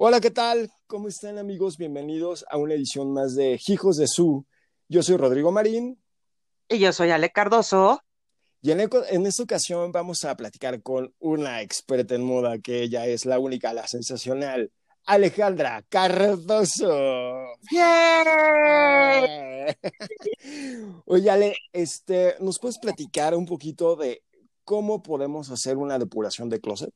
[0.00, 0.70] Hola, ¿qué tal?
[0.86, 1.76] ¿Cómo están amigos?
[1.76, 4.46] Bienvenidos a una edición más de Hijos de Su.
[4.88, 6.00] Yo soy Rodrigo Marín.
[6.68, 8.00] Y yo soy Ale Cardoso.
[8.62, 13.06] Y en, en, esta ocasión vamos a platicar con una experta en moda, que ella
[13.06, 14.70] es la única, la sensacional,
[15.04, 16.94] Alejandra Cardoso.
[17.72, 19.26] ¡Yay!
[21.06, 24.22] Oye, Ale, este, ¿nos puedes platicar un poquito de
[24.62, 26.94] cómo podemos hacer una depuración de closet?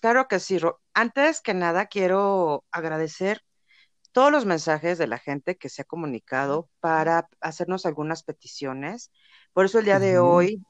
[0.00, 0.58] Claro que sí.
[0.94, 3.42] Antes que nada, quiero agradecer
[4.12, 9.10] todos los mensajes de la gente que se ha comunicado para hacernos algunas peticiones.
[9.54, 10.62] Por eso el día de hoy,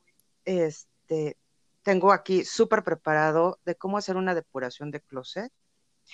[0.44, 1.36] este,
[1.82, 5.52] tengo aquí súper preparado de cómo hacer una depuración de closet.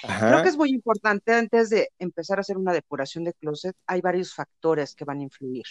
[0.00, 4.00] Creo que es muy importante antes de empezar a hacer una depuración de closet, hay
[4.00, 5.64] varios factores que van a influir.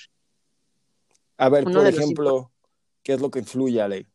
[1.38, 2.52] A ver, por ejemplo,
[3.04, 4.08] ¿qué es lo que influye, Ale?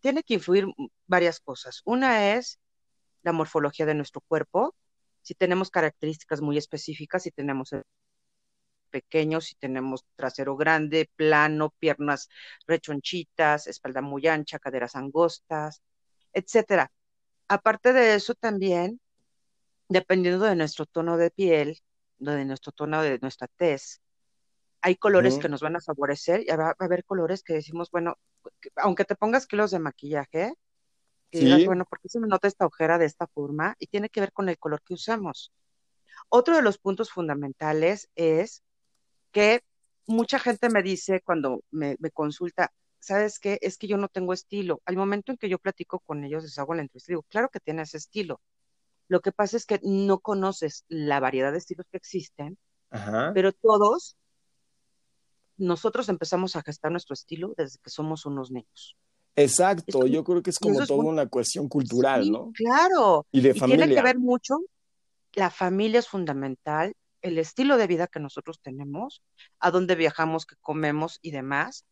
[0.00, 0.66] tiene que influir
[1.06, 1.80] varias cosas.
[1.84, 2.58] Una es
[3.22, 4.74] la morfología de nuestro cuerpo,
[5.22, 7.74] si tenemos características muy específicas, si tenemos
[8.90, 12.28] pequeños, si tenemos trasero grande, plano, piernas
[12.66, 15.82] rechonchitas, espalda muy ancha, caderas angostas,
[16.32, 16.90] etcétera.
[17.48, 19.00] Aparte de eso también,
[19.88, 21.78] dependiendo de nuestro tono de piel,
[22.18, 24.00] de nuestro tono de nuestra tez,
[24.82, 28.16] hay colores que nos van a favorecer y va a haber colores que decimos, bueno,
[28.76, 30.54] aunque te pongas kilos de maquillaje,
[31.30, 33.76] que digas, bueno, ¿por qué se me nota esta ojera de esta forma?
[33.78, 35.52] Y tiene que ver con el color que usamos.
[36.28, 38.62] Otro de los puntos fundamentales es
[39.32, 39.62] que
[40.06, 43.58] mucha gente me dice cuando me, consulta, ¿sabes qué?
[43.62, 44.82] Es que yo no tengo estilo.
[44.84, 47.60] Al momento en que yo platico con ellos, les hago la entrevista, digo, claro que
[47.60, 48.40] tienes estilo.
[49.08, 52.58] Lo que pasa es que no conoces la variedad de estilos que existen,
[53.34, 54.16] pero todos
[55.56, 58.96] nosotros empezamos a gestar nuestro estilo desde que somos unos niños.
[59.42, 62.52] Exacto, yo creo que es como toda una cuestión cultural, ¿no?
[62.54, 63.26] Claro.
[63.32, 63.86] Y de familia.
[63.86, 64.58] Tiene que ver mucho,
[65.32, 69.22] la familia es fundamental, el estilo de vida que nosotros tenemos,
[69.58, 71.84] a dónde viajamos, qué comemos y demás,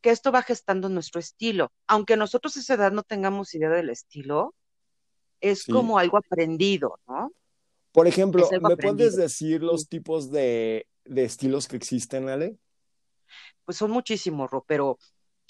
[0.00, 1.72] que esto va gestando nuestro estilo.
[1.86, 4.54] Aunque nosotros a esa edad no tengamos idea del estilo,
[5.40, 7.32] es como algo aprendido, ¿no?
[7.92, 12.58] Por ejemplo, ¿me puedes decir los tipos de, de estilos que existen, Ale?
[13.64, 14.98] pues son muchísimos, Ro, pero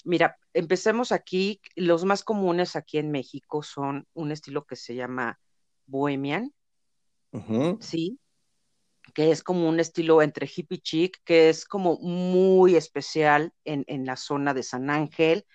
[0.05, 1.59] mira, empecemos aquí.
[1.75, 5.39] Los más comunes aquí en México son un estilo que se llama
[5.85, 6.53] bohemian,
[7.81, 8.17] ¿sí?
[9.13, 14.05] Que es como un estilo entre hippie chic, que es como muy especial en, en
[14.05, 15.45] la zona de San Ángel,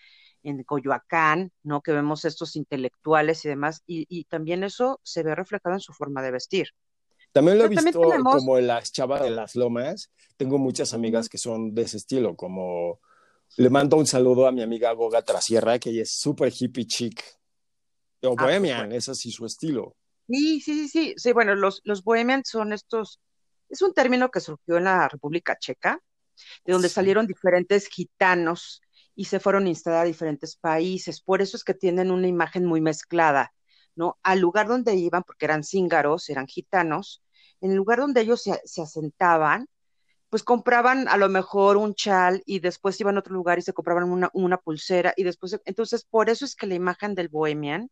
[0.43, 1.81] en Coyoacán, ¿no?
[1.81, 5.93] Que vemos estos intelectuales y demás, y, y también eso se ve reflejado en su
[5.93, 6.69] forma de vestir.
[7.33, 10.11] También lo he visto como en las chavas de las lomas.
[10.37, 13.01] Tengo muchas amigas que son de ese estilo, como
[13.57, 17.23] le mando un saludo a mi amiga Goga Trasierra, que ella es súper hippie chic.
[18.23, 19.97] O ah, pues bohemian, es así su estilo.
[20.29, 21.15] Sí, sí, sí, sí.
[21.17, 23.21] Sí, bueno, los, los bohemian son estos,
[23.69, 26.01] es un término que surgió en la República Checa,
[26.65, 28.83] de donde salieron diferentes gitanos
[29.15, 31.21] y se fueron a instalar a diferentes países.
[31.21, 33.53] Por eso es que tienen una imagen muy mezclada.
[33.95, 34.19] ¿no?
[34.23, 37.23] Al lugar donde iban, porque eran cíngaros, eran gitanos,
[37.61, 39.69] en el lugar donde ellos se, asentaban,
[40.31, 43.73] pues compraban a lo mejor un chal y después iban a otro lugar y se
[43.73, 47.91] compraban una, pulsera y después, entonces por eso es que la imagen del bohemian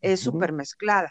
[0.00, 1.10] es súper mezclada.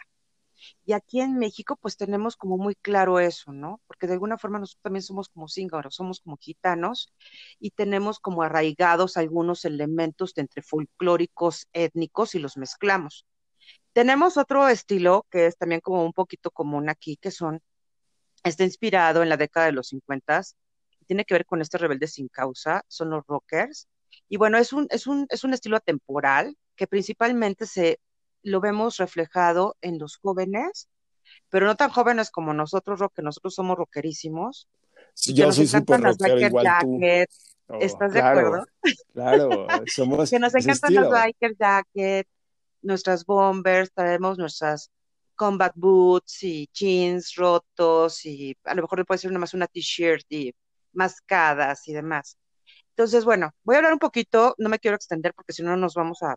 [0.84, 3.80] Y aquí en México, pues tenemos como muy claro eso, ¿no?
[3.88, 7.12] Porque de alguna forma nosotros también somos como cíngaros, somos como gitanos
[7.58, 13.26] y tenemos como arraigados algunos elementos de entre folclóricos étnicos y los mezclamos.
[13.92, 17.60] Tenemos otro estilo que es también como un poquito común aquí, que son,
[18.42, 20.42] está inspirado en la década de los 50,
[21.06, 23.88] tiene que ver con este rebelde sin causa, son los rockers.
[24.28, 28.00] Y bueno, es un, es un, es un estilo atemporal que principalmente se
[28.42, 30.88] lo vemos reflejado en los jóvenes,
[31.48, 34.68] pero no tan jóvenes como nosotros, rock, que nosotros somos rockerísimos.
[35.14, 37.00] Sí, yo soy súper rockero igual tú.
[37.68, 38.66] Oh, ¿Estás de acuerdo?
[39.12, 42.28] Claro, somos que nos encantan los biker jacket,
[42.82, 44.90] nuestras bombers, traemos nuestras
[45.42, 49.66] combat boots y jeans rotos y a lo mejor le puede ser nada más una
[49.66, 50.54] t-shirt y
[50.92, 52.38] mascadas y demás.
[52.90, 55.94] Entonces, bueno, voy a hablar un poquito, no me quiero extender porque si no nos
[55.94, 56.36] vamos a,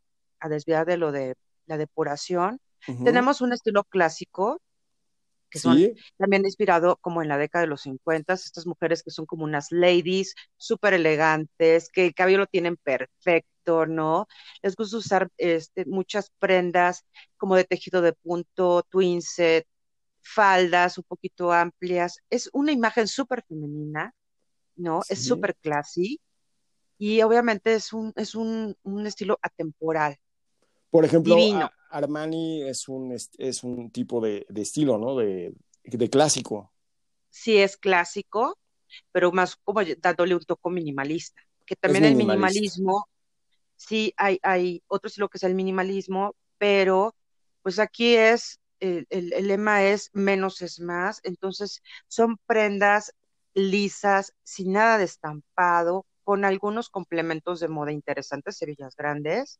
[0.50, 1.36] desviar de lo de
[1.68, 2.60] la depuración.
[3.04, 4.60] Tenemos un estilo clásico,
[5.50, 5.78] que son
[6.18, 9.72] también inspirado como en la década de los 50, estas mujeres que son como unas
[9.72, 13.55] ladies súper elegantes, que el cabello lo tienen perfecto
[13.88, 14.28] ¿no?
[14.62, 17.06] Les gusta usar este, muchas prendas
[17.38, 19.68] como de tejido de punto, twin set,
[20.22, 22.20] faldas un poquito amplias.
[22.30, 24.14] Es una imagen súper femenina,
[24.76, 25.02] ¿no?
[25.10, 26.20] Es súper classy
[26.98, 28.76] y obviamente es un, es un,
[29.06, 30.18] estilo atemporal.
[30.90, 31.36] Por ejemplo,
[31.90, 35.16] Armani es un, es un tipo de, estilo, ¿no?
[35.18, 35.54] De,
[36.10, 36.72] clásico.
[37.30, 38.58] Sí, es clásico,
[39.12, 41.42] pero más como dándole un toque minimalista.
[41.66, 43.08] Que también el minimalismo,
[43.76, 47.16] sí, hay, hay otro que es el minimalismo, pero
[47.62, 53.14] pues aquí es, el, el lema es menos es más, entonces son prendas
[53.54, 59.60] lisas, sin nada de estampado, con algunos complementos de moda interesantes, cerillas grandes,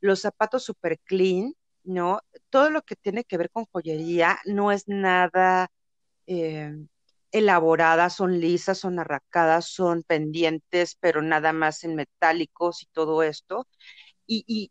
[0.00, 1.54] los zapatos super clean,
[1.84, 2.20] ¿no?
[2.50, 5.70] Todo lo que tiene que ver con joyería no es nada
[6.26, 6.74] eh,
[7.34, 13.66] elaborada, son lisas, son arracadas, son pendientes, pero nada más en metálicos y todo esto.
[14.26, 14.70] Y,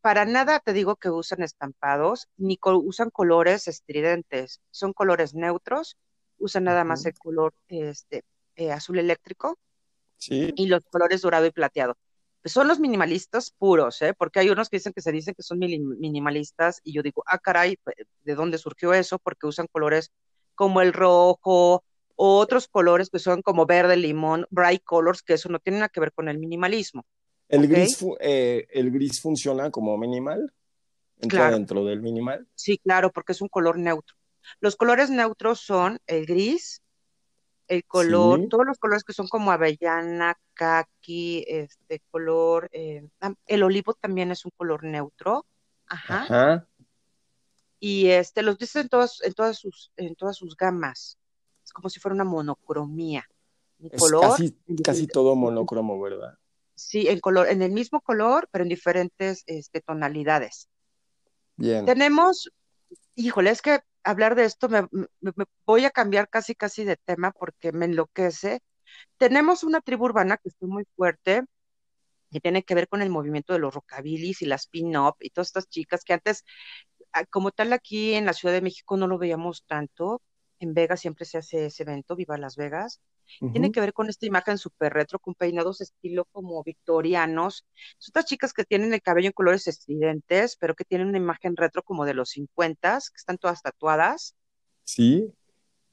[0.00, 5.96] para nada te digo que usan estampados, ni usan colores estridentes, son colores neutros,
[6.38, 8.24] usan nada más el color este,
[8.56, 9.58] eh, azul eléctrico
[10.20, 11.96] y los colores dorado y plateado
[12.44, 14.14] son los minimalistas puros, ¿eh?
[14.14, 17.38] porque hay unos que dicen que se dicen que son minimalistas y yo digo, ah,
[17.38, 17.78] caray,
[18.22, 19.18] ¿de dónde surgió eso?
[19.18, 20.12] Porque usan colores
[20.54, 21.84] como el rojo
[22.20, 25.88] o otros colores que son como verde, limón, bright colors, que eso no tiene nada
[25.88, 27.06] que ver con el minimalismo.
[27.48, 30.52] ¿El, gris, eh, ¿el gris funciona como minimal?
[31.20, 32.44] ¿Entra dentro del minimal?
[32.56, 34.16] Sí, claro, porque es un color neutro.
[34.58, 36.82] Los colores neutros son el gris,
[37.68, 43.06] el color, todos los colores que son como avellana, kaki, este color, eh,
[43.46, 45.46] el olivo también es un color neutro,
[45.86, 46.66] ajá.
[47.78, 51.16] Y este, los dice en todas, en todas sus, en todas sus gamas.
[51.68, 53.28] Es como si fuera una monocromía.
[53.98, 54.38] color.
[54.82, 56.38] Casi, todo monocromo, ¿verdad?
[56.74, 60.70] Sí, en color, en el mismo color, pero en diferentes este, tonalidades.
[61.56, 61.84] Bien.
[61.84, 62.50] Tenemos,
[63.16, 64.88] híjole, es que hablar de esto, me,
[65.66, 68.60] voy a cambiar casi casi de tema porque me enloquece.
[69.18, 71.42] Tenemos una tribu urbana que está muy fuerte,
[72.30, 75.48] que tiene que ver con el movimiento de los rockabilis y las pin-up y todas
[75.48, 76.46] estas chicas que antes,
[77.12, 80.22] ah, como tal aquí en la Ciudad de México no lo veíamos tanto,
[80.60, 83.00] en Vegas siempre se hace ese evento, Viva Las Vegas.
[83.52, 87.66] Tiene que ver con esta imagen súper retro, con peinados estilo como victorianos.
[87.98, 91.56] Son estas chicas que tienen el cabello en colores estridentes, pero que tienen una imagen
[91.56, 94.34] retro como de los 50, que están todas tatuadas.
[94.84, 95.32] Sí.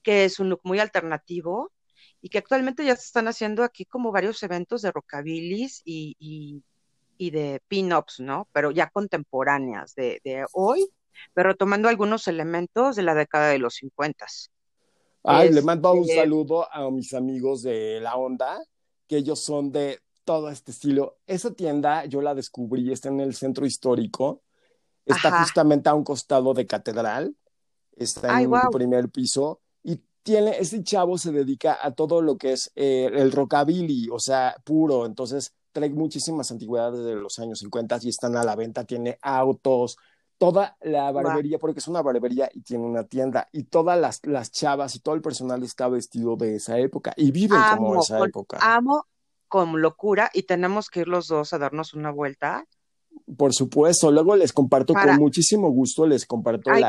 [0.02, 1.74] Que es un look muy alternativo
[2.22, 6.64] y que actualmente ya se están haciendo aquí como varios eventos de rockabilis y, y,
[7.18, 8.48] y de pin-ups, ¿no?
[8.52, 10.88] Pero ya contemporáneas de, de hoy,
[11.34, 14.26] pero tomando algunos elementos de la década de los 50.
[15.26, 18.60] Ay, le mando un saludo a mis amigos de La Onda,
[19.08, 21.18] que ellos son de todo este estilo.
[21.26, 24.44] Esa tienda yo la descubrí, está en el centro histórico,
[25.06, 27.36] está justamente a un costado de Catedral,
[27.96, 29.62] está en el primer piso.
[29.84, 34.20] Y tiene, este chavo se dedica a todo lo que es eh, el rockabilly, o
[34.20, 38.86] sea, puro, entonces trae muchísimas antigüedades de los años 50 y están a la venta,
[38.86, 39.98] tiene autos,
[40.38, 44.52] toda la barbería, porque es una barbería y tiene una tienda, y todas las, las
[44.52, 48.58] chavas y todo el personal está vestido de esa época y viven como esa época.
[48.62, 49.06] Amo
[49.48, 52.66] con locura y tenemos que ir los dos a darnos una vuelta.
[53.38, 56.80] Por supuesto, luego les comparto con muchísimo gusto, les comparto la,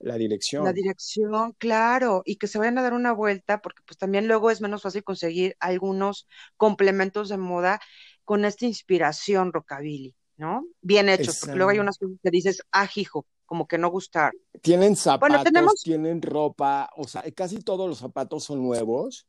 [0.00, 0.64] la, dirección.
[0.64, 4.50] La dirección, claro, y que se vayan a dar una vuelta, porque pues también luego
[4.50, 6.26] es menos fácil conseguir algunos
[6.56, 7.80] complementos de moda
[8.24, 10.14] con esta inspiración rockabilly.
[10.36, 10.66] ¿No?
[10.80, 14.32] Bien hechos, porque luego hay unas cosas que dices, ah, hijo, como que no gustar.
[14.62, 19.26] Tienen zapatos, tienen ropa, o sea, casi todos los zapatos son nuevos.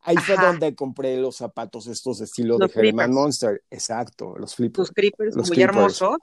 [0.00, 3.62] Ahí fue donde compré los zapatos estos de estilo de Herman Monster.
[3.68, 4.78] Exacto, los flippers.
[4.78, 6.16] Los creepers muy hermosos,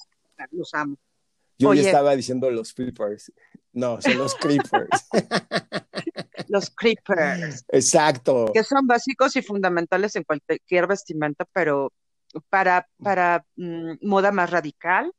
[0.51, 0.95] los amo.
[1.57, 3.31] Yo ya estaba diciendo los flippers.
[3.73, 5.07] No, son los creepers.
[6.47, 7.65] los creepers.
[7.69, 8.51] Exacto.
[8.53, 11.91] Que son básicos y fundamentales en cualquier vestimenta, pero
[12.49, 15.11] para, para mm, moda más radical.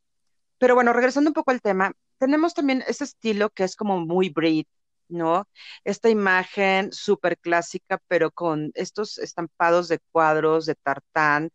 [0.57, 4.29] Pero bueno, regresando un poco al tema, tenemos también ese estilo que es como muy
[4.29, 4.67] Brit,
[5.09, 5.47] ¿no?
[5.83, 11.49] Esta imagen súper clásica, pero con estos estampados de cuadros de tartán,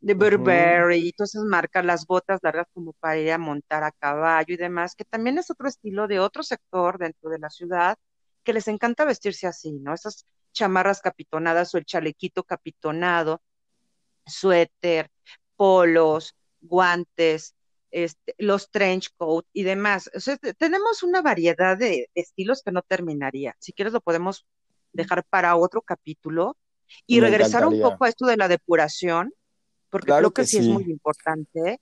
[0.00, 3.92] de Burberry, y todas esas marcas, las botas largas como para ir a montar a
[3.92, 7.96] caballo y demás, que también es otro estilo de otro sector dentro de la ciudad
[8.44, 9.94] que les encanta vestirse así, ¿no?
[9.94, 13.42] Esas chamarras capitonadas o el chalequito capitonado,
[14.26, 15.10] suéter,
[15.56, 17.54] polos, guantes,
[17.90, 20.10] este, los trench coat y demás.
[20.58, 23.54] tenemos una variedad de estilos que no terminaría.
[23.60, 24.44] Si quieres lo podemos
[24.92, 26.56] dejar para otro capítulo
[27.06, 29.32] y regresar un poco a esto de la depuración,
[29.90, 31.80] porque creo que, sí, es muy importante.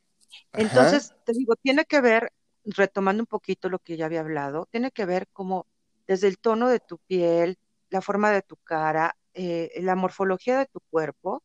[0.52, 2.32] Entonces, te digo, tiene que ver,
[2.64, 5.66] retomando un poquito lo que ya había hablado, tiene que ver como
[6.06, 7.58] desde el tono de tu piel,
[7.88, 11.42] la forma de tu cara, eh, la morfología de tu cuerpo,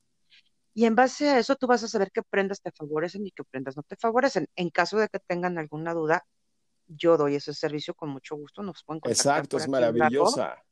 [0.77, 3.43] Y en base a eso tú vas a saber qué prendas te favorecen y qué
[3.43, 4.47] prendas no te favorecen.
[4.55, 6.23] En caso de que tengan alguna duda,
[6.85, 8.61] yo doy ese servicio con mucho gusto.
[8.61, 9.37] Nos pueden contactar.
[9.39, 10.63] Exacto, es maravillosa.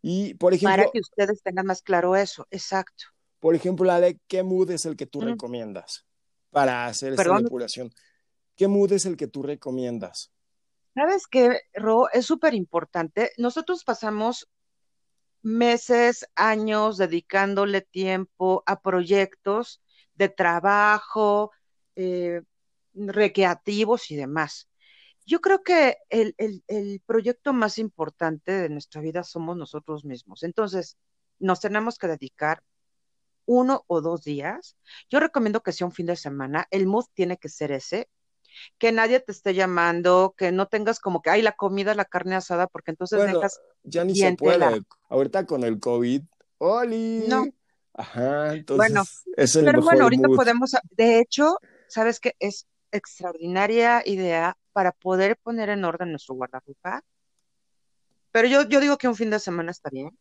[0.00, 0.78] Y, por ejemplo...
[0.78, 3.04] Para que ustedes tengan más claro eso, exacto.
[3.38, 6.06] Por ejemplo, Ale, ¿qué mood es el que tú recomiendas
[6.48, 7.92] para hacer esta manipulación?
[8.56, 10.32] ¿Qué mood es el que tú recomiendas?
[10.94, 13.32] Sabes que, Ro, es súper importante.
[13.36, 14.48] Nosotros pasamos
[15.46, 19.80] meses, años dedicándole tiempo a proyectos
[20.16, 21.52] de trabajo,
[21.94, 22.42] eh,
[22.94, 24.68] recreativos y demás.
[25.24, 30.42] Yo creo que el, el, proyecto más importante de nuestra vida somos nosotros mismos.
[30.42, 30.96] Entonces,
[31.38, 32.64] nos tenemos que dedicar
[33.44, 34.76] uno o dos días.
[35.10, 36.66] Yo recomiendo que sea un fin de semana.
[36.72, 38.08] El mood tiene que ser ese.
[38.78, 42.34] Que nadie te esté llamando, que no tengas como que, ay, la comida, la carne
[42.34, 43.60] asada, porque entonces dejas.
[43.82, 44.82] Ya ni se puede.
[45.08, 46.22] Ahorita con el COVID.
[46.58, 47.24] ¡Oli!
[47.28, 47.46] No.
[47.94, 48.76] Ajá, entonces.
[48.76, 49.04] Bueno,
[49.36, 50.72] es el pero bueno, ahorita podemos.
[50.90, 51.58] De hecho,
[51.88, 52.34] ¿sabes qué?
[52.38, 57.02] Es extraordinaria idea para poder poner en orden nuestro guardarropa.
[58.30, 60.16] Pero yo, yo digo que un fin de semana está bien.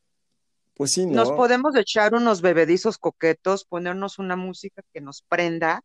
[0.76, 1.14] Pues sí, ¿no?
[1.14, 5.82] Nos podemos echar unos bebedizos coquetos, ponernos una música que nos prenda.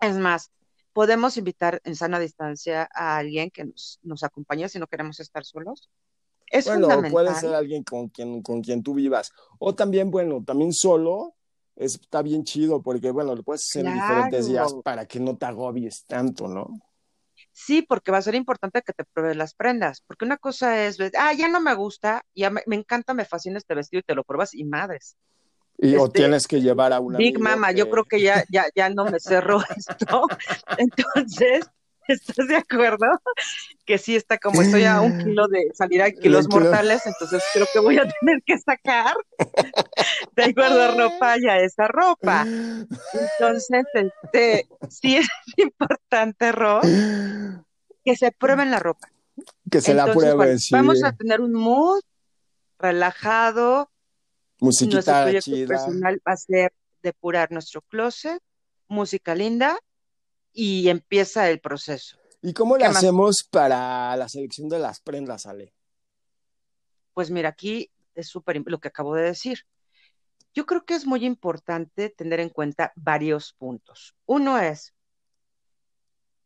[0.00, 0.50] Es más,
[0.96, 5.44] podemos invitar en sana distancia a alguien que nos, nos acompañe si no queremos estar
[5.44, 5.90] solos.
[6.46, 9.30] Es bueno, puede ser alguien con quien, con quien tú vivas.
[9.58, 11.34] O también, bueno, también solo
[11.74, 15.44] está bien chido porque, bueno, lo puedes hacer en diferentes días para que no te
[15.44, 16.80] agobies tanto, ¿no?
[17.52, 20.96] Sí, porque va a ser importante que te pruebes las prendas, porque una cosa es,
[21.18, 24.24] ah, ya no me gusta, ya me, encanta, me fascina este vestido y te lo
[24.24, 25.18] pruebas y madres.
[25.78, 27.18] Y o este, tienes que llevar a una.
[27.18, 30.26] Big Mama, yo creo que ya, ya, ya no me cerró esto.
[30.78, 31.66] Entonces,
[32.08, 33.06] ¿Estás de acuerdo?
[33.84, 37.66] Que sí está como estoy a un kilo de salir a kilos mortales, entonces creo
[37.72, 39.14] que voy a tener que sacar
[40.32, 42.46] del guardarropa ya esa ropa.
[42.46, 49.08] Entonces, este, sí es importante, Ro, que se prueben la ropa.
[49.70, 52.00] Que se la prueben, Vamos a tener un mood
[52.78, 53.90] relajado.
[54.58, 56.72] Musiquita nuestro proyecto personal va a ser
[57.02, 58.40] depurar nuestro closet,
[58.88, 59.78] música linda,
[60.52, 62.18] y empieza el proceso.
[62.42, 65.74] ¿Y cómo le hacemos para la selección de las prendas, Ale?
[67.12, 69.60] Pues mira, aquí es súper lo que acabo de decir.
[70.54, 74.14] Yo creo que es muy importante tener en cuenta varios puntos.
[74.24, 74.94] Uno es,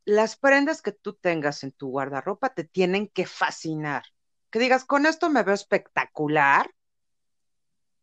[0.05, 4.03] las prendas que tú tengas en tu guardarropa te tienen que fascinar.
[4.51, 6.71] Que digas, con esto me veo espectacular,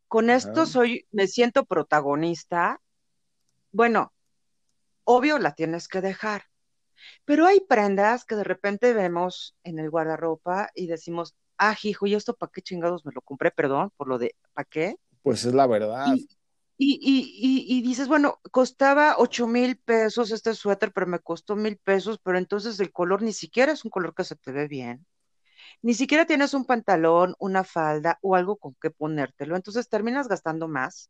[0.08, 2.82] con esto soy, me siento protagonista.
[3.72, 4.14] Bueno,
[5.04, 6.44] obvio la tienes que dejar.
[7.26, 12.16] Pero hay prendas que de repente vemos en el guardarropa y decimos, ah, hijo, ¿y
[12.16, 13.52] esto para qué chingados me lo compré?
[13.52, 14.96] Perdón por lo de, ¿para qué?
[15.22, 16.16] Pues es la verdad.
[16.80, 21.78] Y, y, y, dices, bueno, costaba ocho mil pesos este suéter, pero me costó mil
[21.78, 25.06] pesos, pero entonces el color ni siquiera es un color que se te ve bien.
[25.82, 29.56] Ni siquiera tienes un pantalón, una falda o algo con que ponértelo.
[29.56, 31.10] Entonces terminas gastando más.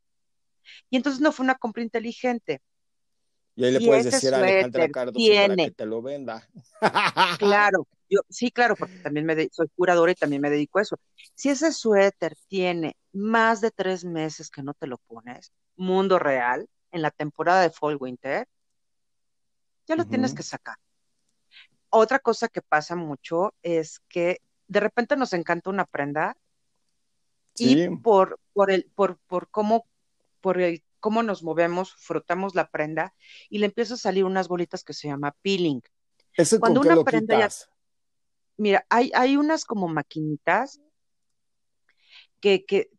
[0.89, 2.61] Y entonces no fue una compra inteligente.
[3.55, 6.47] Y ahí le puedes decir a Alejandra Cardoso para que te lo venda.
[7.39, 10.99] Claro, yo, sí, claro, porque también me soy curadora y también me dedico a eso.
[11.33, 16.69] Si ese suéter tiene más de tres meses que no te lo pones, mundo real,
[16.91, 18.47] en la temporada de fall winter,
[19.87, 20.77] ya lo tienes que sacar.
[21.89, 26.37] Otra cosa que pasa mucho es que de repente nos encanta una prenda
[27.55, 29.87] y por, por el, por, por cómo,
[30.41, 33.13] por el cómo nos movemos, frotamos la prenda
[33.49, 35.81] y le empieza a salir unas bolitas que se llama peeling.
[36.59, 37.49] Cuando una prenda ya.
[38.57, 40.81] Mira, hay, hay unas como maquinitas
[42.39, 42.91] que, que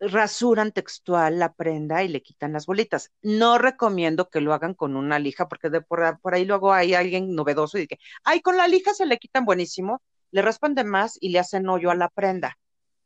[0.00, 3.12] rasuran textual la prenda y le quitan las bolitas.
[3.22, 7.34] No recomiendo que lo hagan con una lija, porque de por, ahí luego hay alguien
[7.34, 11.18] novedoso y dice, ay, con la lija se le quitan buenísimo, le raspan de más
[11.20, 12.58] y le hacen hoyo a la prenda.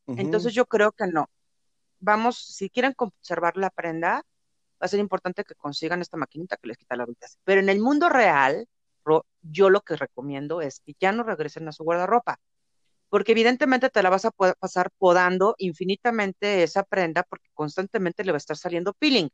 [0.07, 1.29] Entonces yo creo que no
[2.05, 6.69] vamos, si quieren conservar la prenda, va a ser importante que consigan esta maquinita que
[6.69, 7.27] les quita la vuelta.
[7.45, 8.69] Pero en el mundo real,
[9.43, 12.39] yo lo que recomiendo es que ya no regresen a su guardarropa,
[13.11, 18.37] porque evidentemente te la vas a pasar podando infinitamente esa prenda porque constantemente le va
[18.37, 19.29] a estar saliendo peeling.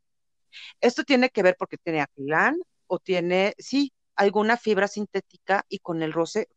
[0.80, 2.56] Esto tiene que ver porque tiene acrilán
[2.88, 6.48] o tiene, sí, alguna fibra sintética y con el roce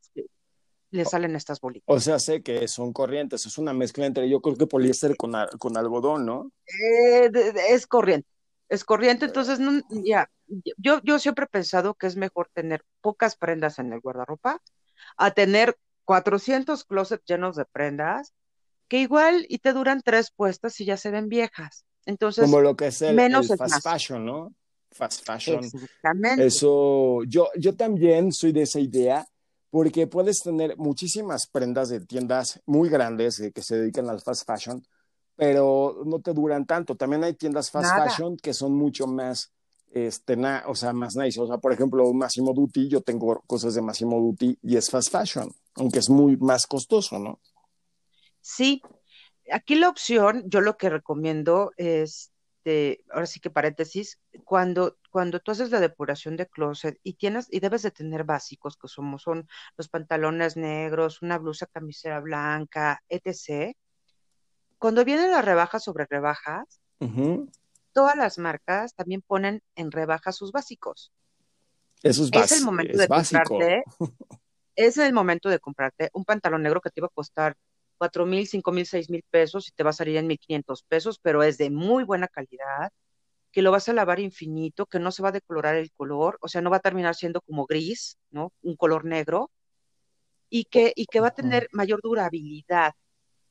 [0.94, 1.86] le salen estas bolitas.
[1.88, 5.34] O sea, sé que son corrientes, es una mezcla entre, yo creo que poliéster con,
[5.58, 6.52] con algodón, ¿no?
[6.68, 7.32] Eh,
[7.70, 8.28] es corriente,
[8.70, 9.60] es corriente, entonces,
[9.90, 10.30] ya,
[10.78, 14.62] yo, yo siempre he pensado que es mejor tener pocas prendas en el guardarropa
[15.18, 18.34] a tener 400 closets llenos de prendas
[18.88, 21.86] que igual y te duran tres puestas y ya se ven viejas.
[22.06, 23.18] Entonces, como lo que es el,
[23.58, 24.54] fast fashion, ¿no?
[24.92, 25.64] Fast fashion.
[25.64, 26.46] Exactamente.
[26.46, 29.26] Eso, yo, yo también soy de esa idea,
[29.74, 34.86] porque puedes tener muchísimas prendas de tiendas muy grandes que se dedican al fast fashion,
[35.36, 36.96] pero no te duran tanto.
[36.96, 39.52] También hay tiendas fast fashion que son mucho más,
[39.90, 40.38] este,
[40.68, 41.42] o sea, más nice.
[41.42, 45.12] O sea, por ejemplo, Massimo Dutti, yo tengo cosas de Massimo Dutti y es fast
[45.12, 47.40] fashion, aunque es muy más costoso, ¿no?
[48.42, 48.80] Sí.
[49.52, 52.32] Aquí la opción, yo lo que recomiendo es,
[52.64, 57.48] de, ahora sí que paréntesis, cuando, cuando tú haces la depuración de closet y tienes,
[57.52, 63.04] y debes de tener básicos, que somos, son los pantalones negros, una blusa camisera blanca,
[63.10, 63.76] etc
[64.84, 66.82] cuando vienen las rebajas sobre rebajas,
[67.94, 71.14] todas las marcas también ponen en rebaja sus básicos.
[72.02, 73.84] Eso es, es el momento de comprarte.
[74.76, 77.56] es el momento de comprarte un pantalón negro que te iba a costar
[78.04, 80.84] cuatro mil, cinco mil, seis mil pesos y te va a salir en mil quinientos
[80.84, 82.92] pesos, pero es de muy buena calidad,
[83.50, 86.50] que lo vas a lavar infinito, que no se va a decolorar el color, o
[86.50, 88.52] sea, no va a terminar siendo como gris, ¿no?
[88.62, 89.52] Un color negro,
[90.50, 92.92] y que, y que va a tener mayor durabilidad.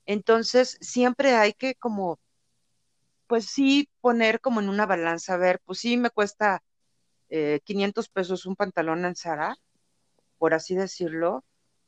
[0.04, 2.18] Entonces, siempre hay que como,
[3.26, 6.62] pues sí, poner como en una balanza, a ver, pues sí me cuesta
[7.30, 9.56] eh, 500 pesos un pantalón en Zara,
[10.36, 11.42] por así decirlo,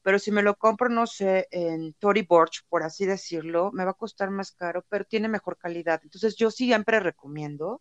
[0.04, 3.92] pero si me lo compro, no sé, en Tory Burch, por así decirlo, me va
[3.92, 5.98] a costar más caro, pero tiene mejor calidad.
[6.02, 7.80] Entonces, yo siempre recomiendo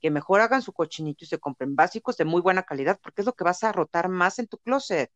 [0.00, 3.26] que mejor hagan su cochinito y se compren básicos de muy buena calidad, porque es
[3.26, 5.10] lo que vas a rotar más en tu closet.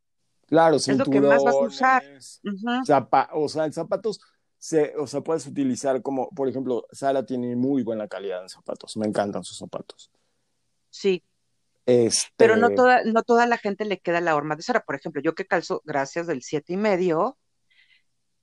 [0.49, 2.03] Claro, es lo que más vas a usar.
[3.33, 4.21] o sea, en zapatos
[4.99, 9.07] o sea, puedes utilizar como, por ejemplo, Sara tiene muy buena calidad en zapatos, me
[9.07, 10.11] encantan sus zapatos.
[10.91, 11.23] Sí.
[11.91, 12.31] Este...
[12.37, 14.85] Pero no toda, no toda la gente le queda la horma de Sara.
[14.85, 17.37] Por ejemplo, yo que calzo gracias del siete y medio,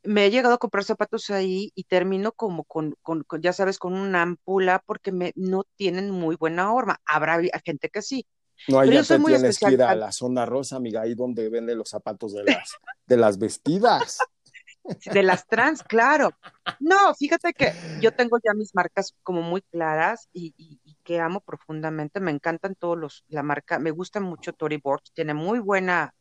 [0.03, 3.93] me he llegado a comprar zapatos ahí y termino como con, con, ya sabes, con
[3.93, 6.99] una ampula porque me, no tienen muy buena horma.
[7.05, 8.25] Habrá gente que sí.
[8.67, 11.77] No, ahí ya te tienes que ir a la zona rosa, amiga, ahí donde venden
[11.77, 12.75] los zapatos de las,
[13.05, 14.17] de las vestidas.
[15.05, 16.31] De las trans, claro.
[16.79, 20.53] No, fíjate que yo tengo ya mis marcas como muy claras y,
[21.07, 22.19] que amo profundamente.
[22.19, 26.13] Me encantan todos los, la marca, me gusta mucho Tory Burch, tiene muy buena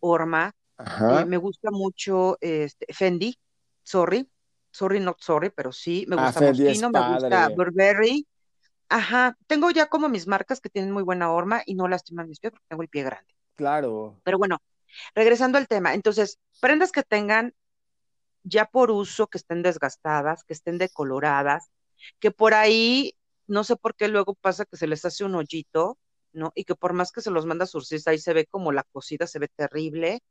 [0.00, 0.52] horma.
[0.78, 3.38] Eh, me gusta mucho este, Fendi,
[3.82, 4.26] sorry,
[4.70, 8.26] sorry, not sorry, pero sí, me ah, gusta Moschino, me gusta Burberry.
[8.88, 12.40] Ajá, tengo ya como mis marcas que tienen muy buena horma y no lastiman mis
[12.40, 13.34] pies porque tengo el pie grande.
[13.56, 14.22] Claro.
[14.24, 14.56] Pero bueno,
[15.14, 17.52] regresando al tema, entonces, prendas que tengan
[18.42, 21.70] ya por uso que estén desgastadas, que estén decoloradas,
[22.20, 23.14] que por ahí,
[23.50, 25.98] no sé por qué luego pasa que se les hace un hoyito,
[26.32, 26.52] ¿no?
[26.54, 29.26] Y que por más que se los manda surcista, ahí se ve como la cosida,
[29.26, 30.22] se ve terrible.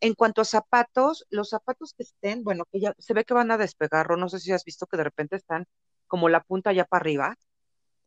[0.00, 3.52] En cuanto a zapatos, los zapatos que estén, bueno, que ya se ve que van
[3.52, 5.66] a despegar, no sé si has visto que de repente están
[6.08, 7.36] como la punta ya para arriba.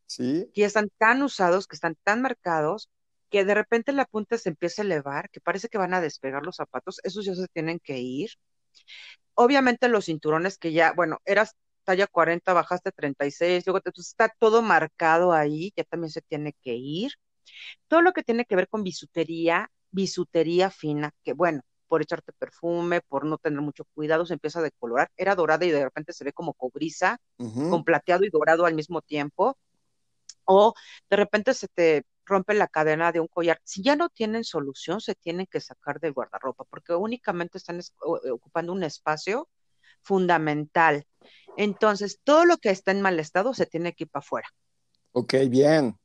[0.08, 0.52] Sí.
[0.54, 2.90] Que están tan usados, que están tan marcados,
[3.30, 6.44] que de repente la punta se empieza a elevar, que parece que van a despegar
[6.44, 8.32] los zapatos, esos ya se tienen que ir.
[9.36, 11.56] Obviamente los cinturones que ya, bueno, eras
[11.90, 16.76] talla 40, bajaste 36, luego te, está todo marcado ahí, ya también se tiene que
[16.76, 17.14] ir.
[17.88, 23.02] Todo lo que tiene que ver con bisutería, bisutería fina, que bueno, por echarte perfume,
[23.02, 25.10] por no tener mucho cuidado, se empieza a decolorar.
[25.18, 29.02] Era dorada y de repente se ve como cobriza, con plateado y dorado al mismo
[29.02, 29.58] tiempo.
[30.46, 30.76] O
[31.10, 33.60] de repente se te rompe la cadena de un collar.
[33.64, 38.74] Si ya no tienen solución, se tienen que sacar del guardarropa, porque únicamente están ocupando
[38.74, 39.50] un espacio
[40.04, 41.06] fundamental.
[41.60, 44.48] Entonces, todo lo que está en mal estado se tiene que ir para afuera.
[45.12, 46.00] Ok, bien.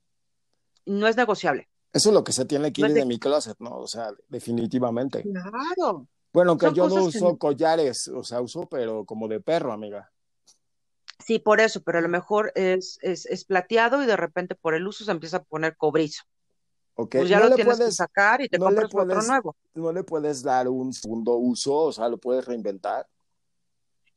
[0.85, 1.69] No es negociable.
[1.93, 3.05] Eso es lo que se tiene que ir de...
[3.05, 3.77] mi closet, ¿no?
[3.77, 5.23] O sea, definitivamente.
[5.23, 6.09] Claro.
[6.33, 10.11] Bueno, que yo no uso collares, o sea, uso, pero como de perro, amiga.
[11.25, 14.85] Sí, por eso, pero a lo mejor es, es, plateado y de repente por el
[14.89, 16.25] uso se empieza a poner cobrizo.
[16.97, 17.21] Okay.
[17.21, 19.55] Pues ya lo tienes que sacar y te compras otro nuevo.
[19.75, 21.75] ¿No le puedes dar un segundo uso?
[21.77, 23.07] O sea, ¿lo puedes reinventar?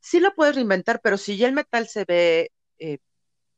[0.07, 2.99] Sí lo puedes reinventar, pero si ya el metal se ve eh,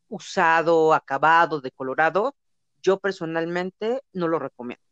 [0.08, 2.36] usado, acabado, decolorado,
[2.82, 4.84] yo personalmente no lo recomiendo.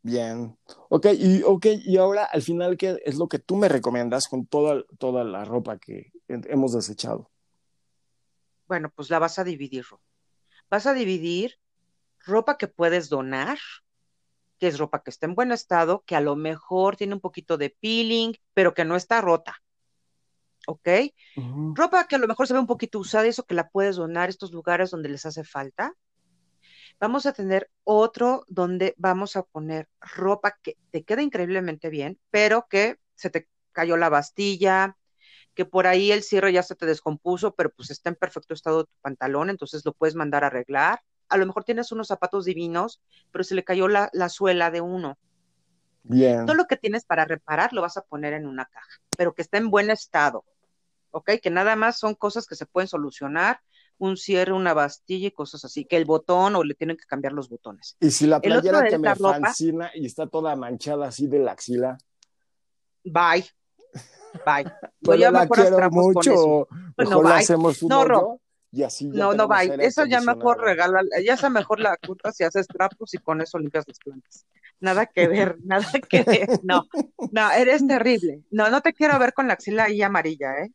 [0.00, 0.56] Bien.
[0.88, 4.46] Ok, y, okay, y ahora al final, ¿qué es lo que tú me recomiendas con
[4.46, 7.30] toda, toda la ropa que hemos desechado?
[8.66, 9.84] Bueno, pues la vas a dividir.
[10.70, 11.58] Vas a dividir
[12.24, 13.58] ropa que puedes donar,
[14.58, 17.58] que es ropa que está en buen estado, que a lo mejor tiene un poquito
[17.58, 19.60] de peeling, pero que no está rota.
[20.66, 20.88] ¿Ok?
[21.74, 24.28] Ropa que a lo mejor se ve un poquito usada, eso que la puedes donar
[24.28, 25.94] a estos lugares donde les hace falta.
[27.00, 32.66] Vamos a tener otro donde vamos a poner ropa que te queda increíblemente bien, pero
[32.68, 34.96] que se te cayó la bastilla,
[35.54, 38.84] que por ahí el cierre ya se te descompuso, pero pues está en perfecto estado
[38.84, 41.00] tu pantalón, entonces lo puedes mandar a arreglar.
[41.28, 43.00] A lo mejor tienes unos zapatos divinos,
[43.30, 45.18] pero se le cayó la, la suela de uno.
[46.02, 46.44] Bien.
[46.44, 49.42] Todo lo que tienes para reparar lo vas a poner en una caja, pero que
[49.42, 50.44] esté en buen estado,
[51.14, 51.32] ¿ok?
[51.40, 53.60] Que nada más son cosas que se pueden solucionar,
[53.98, 57.32] un cierre, una bastilla y cosas así, que el botón o le tienen que cambiar
[57.32, 57.96] los botones.
[58.00, 61.96] Y si la playera que me fascina y está toda manchada así de la axila.
[63.04, 63.44] Bye.
[64.44, 64.72] Bye.
[65.00, 66.66] Voy a la quiero mucho.
[66.96, 68.40] Mejor no, hacemos un no,
[68.74, 69.76] y así No, no, bye.
[69.78, 73.58] Eso ya mejor regala, ya sea mejor la culpa si haces trapos y con eso
[73.58, 74.46] limpias las plantas.
[74.80, 76.48] Nada que ver, nada que ver.
[76.64, 76.88] No,
[77.30, 78.42] no, eres terrible.
[78.50, 80.72] No, no te quiero ver con la axila ahí amarilla, ¿eh?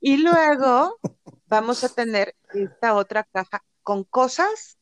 [0.00, 0.98] Y luego
[1.46, 4.78] vamos a tener esta otra caja con cosas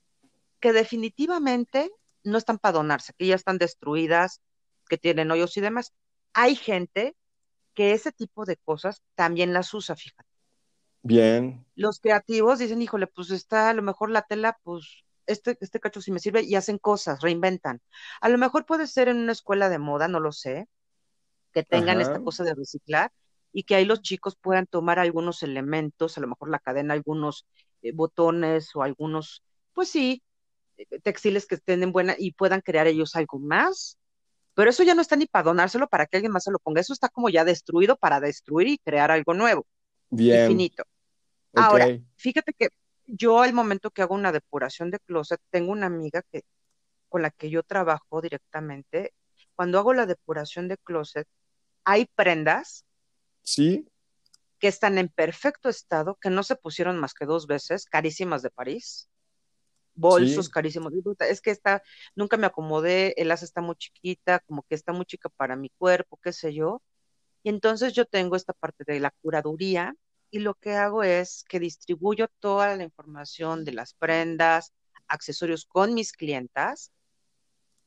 [0.60, 1.90] que definitivamente
[2.24, 4.40] no están para donarse, que ya están destruidas,
[4.88, 5.92] que tienen hoyos y demás.
[6.32, 7.14] Hay gente
[7.74, 10.35] que ese tipo de cosas también las usa, fíjate.
[11.06, 11.64] Bien.
[11.76, 16.00] Los creativos dicen, híjole, pues está a lo mejor la tela, pues este, este cacho
[16.00, 17.80] sí me sirve y hacen cosas, reinventan.
[18.20, 20.68] A lo mejor puede ser en una escuela de moda, no lo sé,
[21.52, 23.12] que tengan esta cosa de reciclar
[23.52, 27.46] y que ahí los chicos puedan tomar algunos elementos, a lo mejor la cadena, algunos
[27.82, 30.24] eh, botones o algunos, pues sí,
[30.76, 33.96] eh, textiles que estén en buena y puedan crear ellos algo más.
[34.54, 36.80] Pero eso ya no está ni para donárselo para que alguien más se lo ponga.
[36.80, 39.66] Eso está como ya destruido para destruir y crear algo nuevo.
[40.10, 40.42] Bien.
[40.42, 40.84] Infinito.
[41.56, 42.68] Ahora, fíjate que
[43.06, 46.42] yo al momento que hago una depuración de closet, tengo una amiga que
[47.08, 49.14] con la que yo trabajo directamente.
[49.54, 51.26] Cuando hago la depuración de closet,
[51.84, 52.84] hay prendas
[53.42, 53.86] sí
[54.58, 58.50] que están en perfecto estado, que no se pusieron más que dos veces, carísimas de
[58.50, 59.08] París,
[59.94, 60.92] bolsos carísimos.
[61.20, 61.82] Es que está,
[62.14, 65.70] nunca me acomodé, el asa está muy chiquita, como que está muy chica para mi
[65.70, 66.82] cuerpo, qué sé yo.
[67.42, 69.94] Y entonces yo tengo esta parte de la curaduría
[70.30, 74.72] y lo que hago es que distribuyo toda la información de las prendas,
[75.08, 76.92] accesorios con mis clientas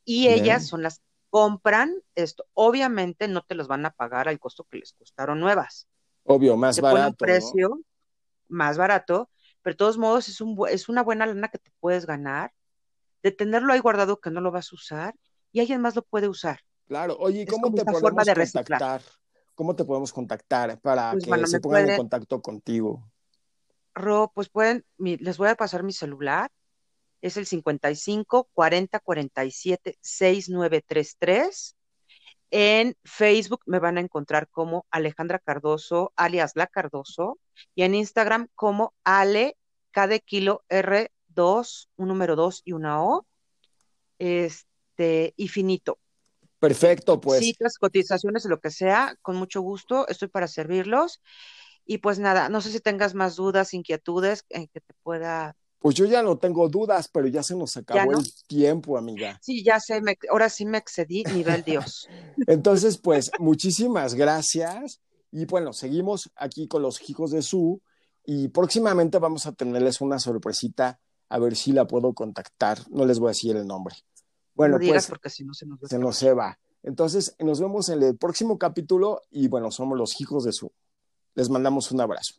[0.04, 2.46] y ellas son las que compran esto.
[2.54, 5.86] Obviamente no te los van a pagar al costo que les costaron nuevas.
[6.24, 7.08] Obvio, más te barato.
[7.08, 7.80] un precio
[8.48, 9.30] más barato,
[9.62, 12.52] pero de todos modos es, un, es una buena lana que te puedes ganar
[13.22, 15.14] de tenerlo ahí guardado que no lo vas a usar
[15.52, 16.60] y alguien más lo puede usar.
[16.86, 19.02] Claro, oye, ¿cómo te podemos contactar?
[19.60, 23.06] ¿Cómo te podemos contactar para pues, que se pongan en contacto contigo?
[23.92, 26.50] Ro, pues pueden, les voy a pasar mi celular.
[27.20, 31.76] Es el 55 40 47 6933.
[32.50, 37.38] En Facebook me van a encontrar como Alejandra Cardoso, alias La Cardoso,
[37.74, 39.58] y en Instagram como Ale,
[39.90, 43.26] K de kilo R2, un número 2 y una O,
[44.18, 45.98] este, y finito.
[46.60, 47.40] Perfecto, pues.
[47.40, 51.20] Citas, cotizaciones, lo que sea, con mucho gusto, estoy para servirlos.
[51.86, 55.56] Y pues nada, no sé si tengas más dudas, inquietudes en que te pueda.
[55.78, 59.40] Pues yo ya no tengo dudas, pero ya se nos acabó el tiempo, amiga.
[59.42, 62.06] Sí, ya sé, ahora sí me excedí, nivel Dios.
[62.46, 65.00] Entonces, pues, muchísimas gracias.
[65.32, 67.80] Y bueno, seguimos aquí con los hijos de Su
[68.24, 72.78] y próximamente vamos a tenerles una sorpresita, a ver si la puedo contactar.
[72.90, 73.96] No les voy a decir el nombre.
[74.60, 76.58] Bueno, pues porque si no se nos, se nos se va.
[76.82, 80.70] Entonces, nos vemos en el próximo capítulo y bueno, somos los hijos de su.
[81.34, 82.34] Les mandamos un abrazo.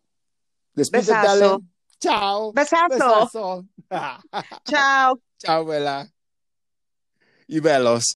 [0.75, 1.57] Despídete, Ale.
[1.99, 2.53] Chao.
[2.53, 3.65] Besazo.
[4.65, 5.19] Chao.
[5.39, 6.11] Chao, Vela.
[7.47, 8.09] Y velos.